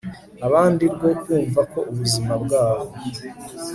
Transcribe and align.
abandi 0.47 0.83
rwo 0.95 1.11
kumva 1.23 1.61
ko 1.71 1.79
ubuzima 1.91 2.33
bwabo 2.43 2.91